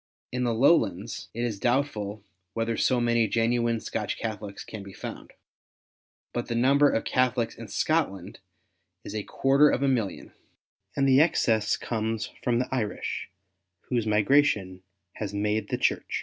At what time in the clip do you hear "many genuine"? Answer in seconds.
2.99-3.79